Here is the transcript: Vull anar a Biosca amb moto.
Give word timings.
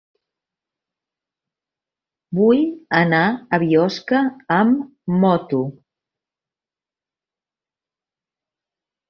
Vull 2.39 2.63
anar 3.01 3.19
a 3.27 3.59
Biosca 3.65 4.23
amb 4.57 5.15
moto. 5.27 5.61